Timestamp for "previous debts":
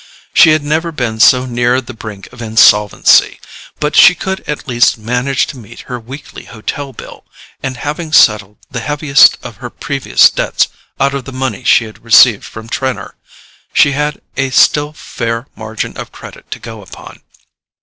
9.69-10.69